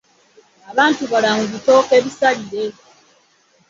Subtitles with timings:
[0.71, 2.63] Abantu balamu bitooke bisale.